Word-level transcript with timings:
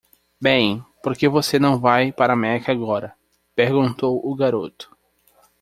"Bem? 0.41 0.83
por 1.03 1.15
que 1.15 1.29
você 1.29 1.59
não 1.59 1.79
vai 1.79 2.11
para 2.11 2.35
Meca 2.35 2.71
agora??" 2.71 3.13
Perguntou 3.53 4.19
o 4.27 4.33
garoto. 4.33 4.89